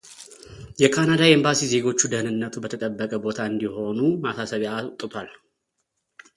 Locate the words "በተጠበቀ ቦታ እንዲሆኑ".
2.63-3.99